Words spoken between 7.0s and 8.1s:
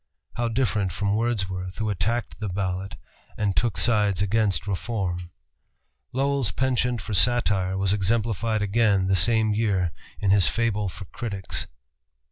for satire was